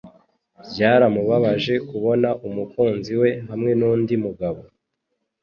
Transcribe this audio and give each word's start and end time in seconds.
Byaramubabaje 0.71 1.73
kubona 1.89 2.29
umukunzi 2.47 3.13
we 3.21 3.29
hamwe 3.49 3.71
nundi 3.79 4.13
mugabo. 4.23 4.61